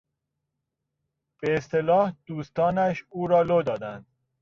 [1.39, 4.05] به اصطلاح دوستانش او را لو دادند.